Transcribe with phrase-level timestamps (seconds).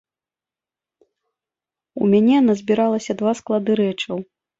[2.05, 4.15] У мяне назбіраліся два склады рэчаў.